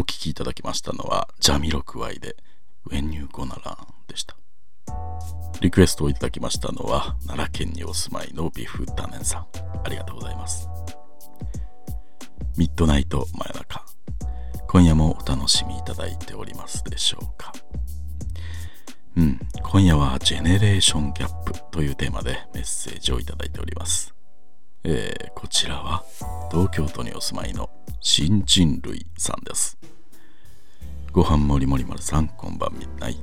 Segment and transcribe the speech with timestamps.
[0.00, 2.34] お聴きいただきましたのはジャミロクワイで
[2.88, 3.76] When You Go n a Run
[4.08, 4.34] でした。
[5.60, 9.46] リクエストをいただきましたのは奈良県にお住まいのビフタネンさん。
[9.84, 10.70] ありがとうございます。
[12.56, 13.84] ミッドナイト真夜中。
[14.68, 17.52] 今夜もお楽しみいただいておりますでしょうか。
[19.18, 24.14] うん、今夜はジェネレーションギャップというテーマでメッセージをいただいております。
[24.82, 26.04] えー、こちらは
[26.50, 27.68] 東京都にお住まいの
[28.00, 29.76] 新人類さんです。
[31.12, 33.18] ご飯もりもり丸さん、こんばんみんない。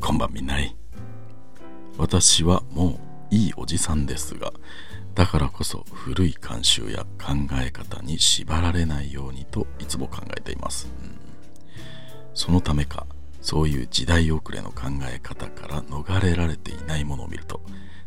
[0.00, 0.76] こんばんみんない。
[1.98, 3.00] 私はも
[3.32, 4.52] ういいおじさんですが、
[5.16, 10.88] だからこそ古い慣習や考え方に縛られないようにといつも考えています。
[11.02, 11.18] うん、
[12.32, 13.08] そのためか、
[13.40, 17.60] そういう時代遅れの考え方から逃れられていないものを見ると、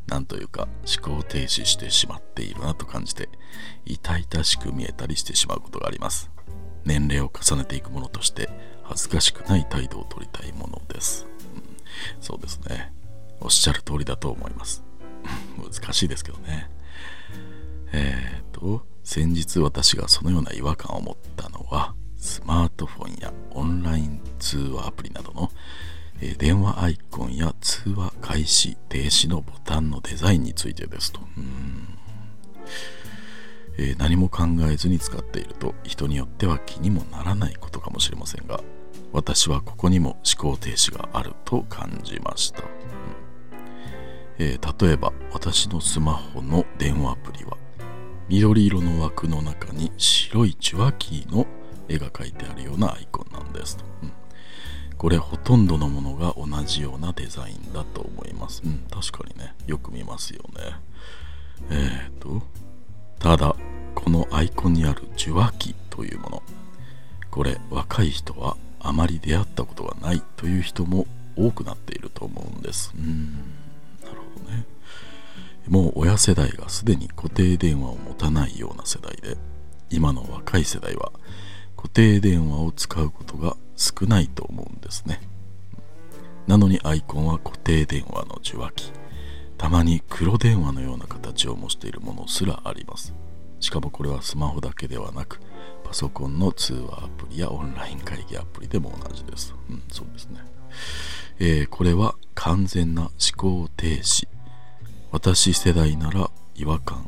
[0.08, 3.30] なんというか思考停止してしまっているなと感じて、
[3.86, 6.30] 痛々しく見えたりしてしまうことがあります。
[6.86, 8.50] 年齢を重ねていくものとして
[8.84, 11.78] 恥ずかしくない態度をとりたいものです、うん、
[12.22, 12.94] そうですね。
[13.42, 14.84] おっしゃる通りだと思います。
[15.58, 16.70] 難しいですけどね。
[17.92, 25.52] えっ、ー、と先日私がそのような違和感を持ったのはスマートフォンやオンライン通話アプリなどの、
[26.22, 31.20] え、電話アイコンや通話開始停止のボタンのデザインについてですと。
[31.22, 31.98] ん。
[33.78, 38.62] えー、何も考えずに使っていると人によっては気にもならないことかもしれませんが
[39.12, 42.70] 私はここにも思考停止があると感じました、うん。
[44.40, 47.58] えー、例えば私のスマホの電話アプリは
[48.28, 51.46] 緑色の枠の中に白い受話器の
[51.88, 53.86] 絵が描いてあるようなアイコンなんですと、
[55.06, 59.54] これほとんどのものが同じようなデザインだと思います、うん、確かにね。
[59.68, 60.80] よく見ますよね。
[61.70, 62.42] えっ、ー、と
[63.20, 63.56] ただ
[63.94, 66.44] このアイコンにある受話器というもの。
[67.30, 71.06] これ若い人はあまり出会ったことがないという人も
[71.36, 72.92] 多くなっていると思うんです。
[72.98, 73.54] うん
[74.04, 74.66] なるほどね。
[75.68, 79.38] もう親世代がすでに固定電話を持たないような世代で
[79.92, 81.12] 今の若い世代は
[81.78, 85.22] 固定電話を使うことが少ないと思うんですね
[86.48, 88.92] なのにアイコンは固定電話の受話器
[89.58, 93.14] たまに黒電話のような形を模しているものすらあります
[93.60, 95.40] しかもこれはスマホだけではなく
[95.86, 99.54] パソコンの通話アプリやオンライン会議アプリでも同じです。
[99.70, 100.40] うん、そうですね。
[101.40, 104.28] えー、これは完全な思考停止。
[105.12, 107.05] 私世代なら違和感、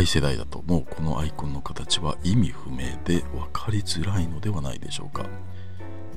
[0.00, 5.26] い世代だともうこのアイコンの形は意味不明で分かりづらいのではないでしょうか。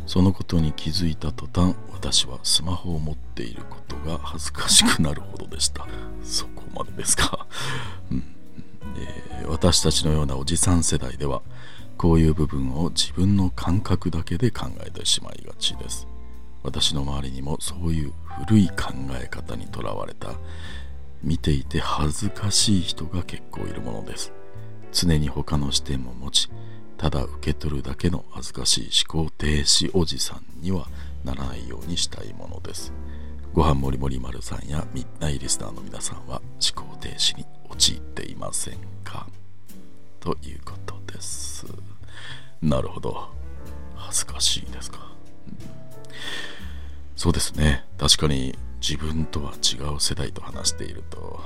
[0.06, 5.88] そのことに気づいた途端、私はスマホを持っていることが恥ずかしくなるほどでした。
[6.24, 7.48] そこまでですか。
[8.12, 8.24] うん
[8.98, 11.42] えー、私たちのようなおじさん世代では
[11.98, 16.08] こういう部分を自分の感覚だけで考えてしまいがちです
[16.64, 18.14] 私の周りにもそういう
[18.46, 20.34] 古い考え方にとらわれた
[21.24, 24.32] 見ていて恥ずかしい人が結構いるものです。
[24.92, 26.50] 常に他の視点も持ち
[26.98, 30.88] ただ受け取るだけの恥ずかしい思考停止おじさんには
[31.24, 32.94] ならないようにしたいものです。
[33.54, 36.42] ご飯もりもり丸さんやミッナイリスナーの皆さんは
[36.76, 39.28] 思考停止に陥っていませんか？
[40.20, 41.66] ということです。
[42.62, 43.30] なるほど。
[43.96, 45.00] 恥ずかしいですか、
[45.48, 45.58] うん、
[47.16, 47.84] そうですね。
[47.98, 51.40] 確かに自分とは違う世代と話していると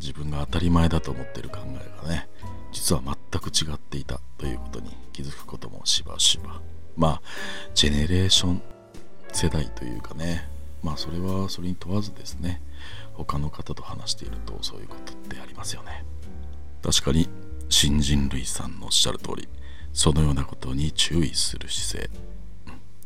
[0.00, 2.28] 自分が当たり前だと思っている考えがね
[2.72, 6.60] 実は全く違っていたということに気づくこともしばしば。
[6.96, 7.22] まあ
[7.74, 8.62] ジェネレーション
[9.32, 10.48] 世代というかね
[10.82, 12.60] まあそれはそれに問わずですね
[13.14, 16.04] 他の方と話しているとそういうことってありますよね。
[16.82, 17.28] 確かに
[17.68, 19.48] 新人類さんのおっしゃる通り
[19.92, 22.10] そのようなことに注意する姿勢、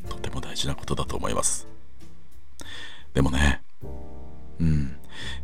[0.08, 1.68] とても大事なことだと思います。
[3.12, 3.65] でもね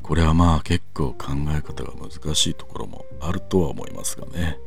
[0.03, 4.59] これはまあ結構考え方が難しいところもあるとは思いますがね、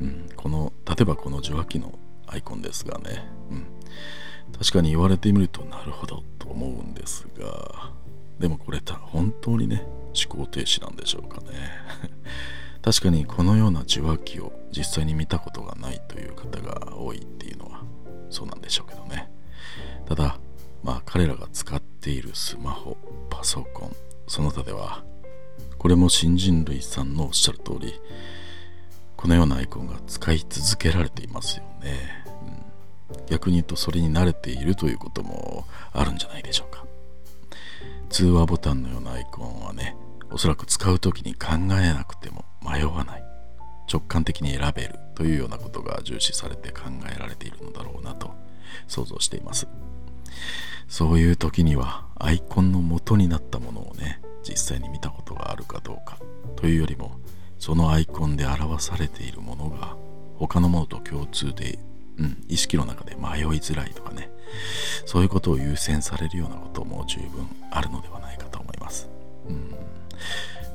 [0.00, 3.66] うん、この例えばこの受話器のアイコンですがね、うん、
[4.58, 7.92] 確かに言われてみるとなるほどと思うんですが。
[8.38, 9.86] でもこれ本当にね
[10.28, 11.46] 思考停止なんでしょうかね。
[12.82, 17.82] 確かにこのような受話器を実際に見たことがないという方が多いっていうのは
[18.28, 19.30] そうなんでしょうけどね。
[20.06, 20.38] ただ
[20.82, 22.96] まあ彼らが使っているスマホ
[23.30, 25.04] パソコンその他では
[25.78, 27.92] これも新人類さんのおっしゃる通り
[29.16, 32.24] このようなアイコンが使い続けられていますよね。
[33.10, 33.26] うん。
[33.26, 36.84] 逆に言うとそれに慣れているということもあるんじゃないでしょうか。
[38.10, 39.96] 通話ボタンのようなアイコンはね
[40.30, 43.24] おそらく使う時に考えなくても迷わない。
[43.90, 46.82] 直感的に選べるというようなことが重視されて考
[47.14, 48.34] えられているのだろうなと
[48.88, 49.66] 想像しています。
[50.88, 56.18] そういう時にはアイコンの元になったものをね実際に見たことがあるかどうか
[56.56, 57.18] というよりも
[57.58, 59.96] そのアイコンで表されているものが
[60.36, 61.78] 他のものと共通で、
[62.18, 64.30] うん、意識の中で迷いづらいとかね。
[65.06, 69.08] そういうことを優先されるようなことも十分あるのではないかと思います、
[69.48, 69.74] うん、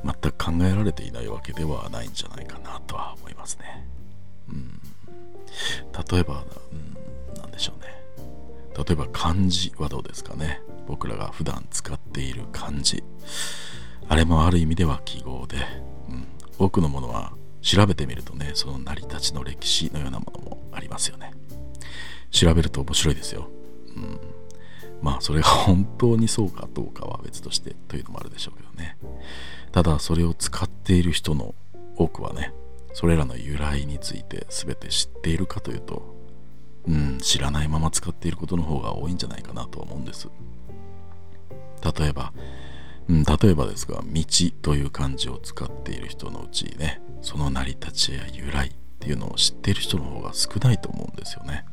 [0.03, 3.87] 全く考えられていないわけではないんじゃないかなとは思いますね、
[4.49, 4.79] うん、
[6.11, 6.97] 例えば、うん、
[7.41, 7.98] 何でしょうね。
[8.77, 10.61] 例えば漢字はどうですかね？
[10.87, 13.03] 僕らが普段使っている漢字。
[14.07, 15.57] あれもある意味では記号で、
[16.09, 16.27] うん、
[16.57, 21.31] 多くのものは調べてみるとねその成り立ちの歴史のようなものもありますよね。
[22.31, 23.49] 調べると面白いですよ、
[23.95, 24.19] うん、
[25.01, 28.97] まあそれが本当にそうかどうかは別としてというのもあるでしょうけどね。
[29.71, 31.53] ただそれを使っている人の
[31.95, 32.53] 多くはね
[32.93, 36.15] それらの由来について全て知っているかというと
[36.87, 40.29] うん知らないまま使っていることの方が多いんじゃないかなと思うんです。
[41.97, 42.33] 例えば、
[43.07, 44.23] うん、例えばですが道
[44.61, 51.65] という漢字を使っている人のうちねその成り立ちや由来っていうのを知っている人の方が少ないと思うんですよね。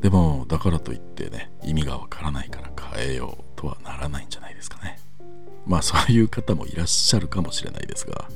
[0.00, 4.98] でもだからといってね意味がわからないから変えようとはならないんじゃないですかね。
[5.66, 8.28] まあそういう方もいらっしゃるかもしれないですが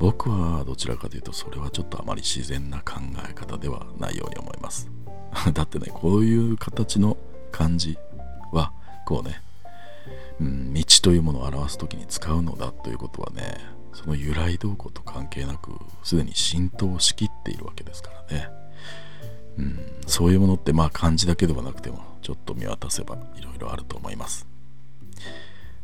[0.00, 2.94] 僕はどちらかというとそれはちょっとあまり自然な考
[3.28, 4.90] え方ではないように思います。
[5.52, 7.18] だってねこういう形の
[7.52, 7.98] 漢字
[8.50, 8.72] は
[9.06, 9.42] こうね、
[10.40, 13.58] うん、道というものを表す時に使うのだということはね
[13.92, 18.48] その由来動向と関係なくすでに浸透しきっているわけですからね、
[19.58, 24.46] うん、そういうものってまあ漢字だけではなくてもちょっと見渡せばいろいろあると思います。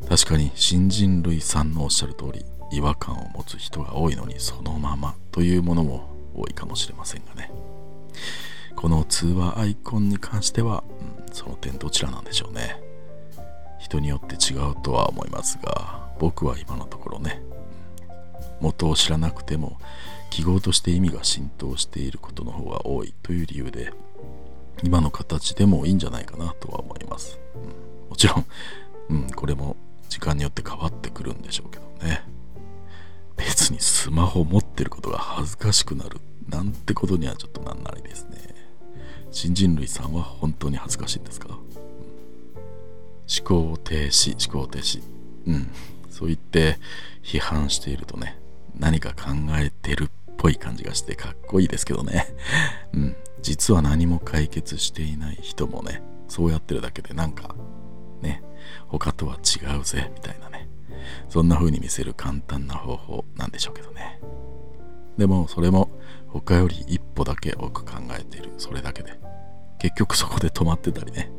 [0.09, 7.51] 確かに新人類さんのおっしゃる通り違和感を持つ人が多いのにそのままというものも多いかもしれませんがね。
[8.75, 12.87] この通話アイコンに関しては、うん、その点どちらなんでしょうね。
[13.87, 17.41] 人によって違うとは思いますが僕は今のところね
[18.61, 19.79] 元を知らなくても
[20.31, 23.93] 記号として意味が浸透していることの方が多いという理由で
[24.83, 28.47] 今の形でもいいんじゃないかなとは思います、うん、もちろん、
[29.11, 29.77] うん、これも
[30.09, 31.26] 時間によって変わってくる
[34.37, 38.39] ホ持ってることが恥ずかしくなるなんてことにはちょっとなんないですね。
[39.33, 41.63] 新人類さんは本当に恥ずかしいんですか、うん、思
[43.45, 45.03] 考停止思考停止。
[45.47, 45.69] うん。
[46.11, 46.79] そう言って
[47.23, 48.39] 批判しているとね
[48.79, 50.09] 何か考えてるっ
[50.39, 52.27] ぽい感じがしてかっこいいですけどね。
[52.95, 53.17] うん。
[53.43, 57.55] 実は何も解決していない人もねそうやってるだけでなんか
[58.23, 58.43] ね
[58.89, 60.56] 他とは違うぜみたいなね。
[61.29, 64.21] そんな風に見せる簡単な方法なんでしょうけどね。
[65.19, 65.91] でもそれも
[66.29, 68.53] 他より一歩だけ多く考えている。
[68.59, 69.19] それだけで。
[69.79, 71.31] 結局そこで止まってたりね。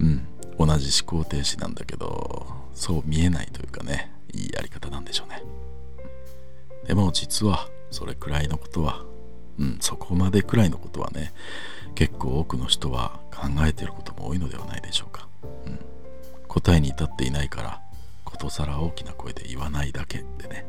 [0.00, 0.26] うん。
[0.58, 4.12] 同じ思考停止なんだけどそう見えないというかね。
[4.32, 5.42] いいやり方なんでしょうね。
[6.86, 9.04] でも実はそれくらいのことは
[9.58, 9.78] うん。
[9.80, 11.32] そこまでくらいのことはね
[11.94, 15.28] 結構多くの人は考えてることも多いのではないでしょうか、
[15.66, 15.78] うん、
[16.48, 17.80] 答えに至っていないから
[18.44, 20.66] とさら大きな声で言わないだけでね。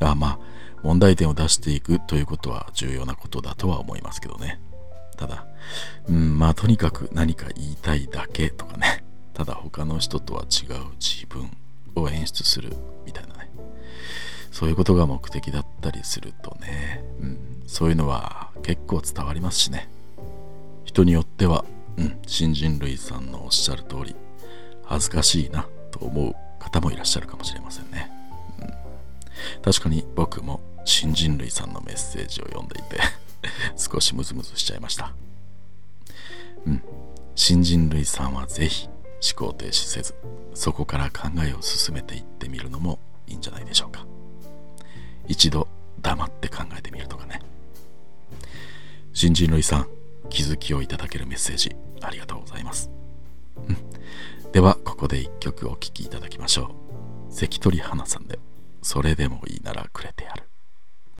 [0.00, 0.38] あまあ
[0.82, 4.60] 問題点を出していくということは重要なことだとは思いますけどね。
[5.16, 5.46] ただ
[6.08, 9.04] うんまあとにかく何か言いたいだけとかね。
[9.34, 11.48] ただ他の人とは違う自分
[11.94, 13.50] を演出するみたいなね。
[14.50, 19.88] そういうことが目的だったりするとね、うん、そういうのは結構伝わりますしね。
[20.84, 21.64] 人によっては、
[21.96, 24.16] うん、新人類さんのおっしゃる通り
[24.84, 28.10] 恥ずかしいなと思う方もいらっしゃるかもしれませんね、
[28.60, 33.00] うん、確かに僕も新人類さんのメッセージを読んでいて
[33.76, 35.12] 少しムズムズしちゃいました。
[36.66, 36.82] うん。
[37.36, 38.88] 新人類さんはぜひ
[39.36, 40.14] 思考停止せず
[40.54, 42.98] そこから考えを進めていってみるのも
[43.28, 44.04] いいんじゃないでしょうか。
[45.28, 45.68] 一度
[46.00, 47.40] 黙って考えてみるとかね。
[49.12, 49.88] 新人類さん
[50.30, 52.90] 気づきをいただけるメッセージありがとうございます、
[53.56, 53.76] うん、
[54.58, 56.74] ではここで一曲お聴きいただきましょ
[57.30, 57.32] う。
[57.32, 58.40] 関取花さんで
[58.82, 60.47] それでもいいならくれてやる。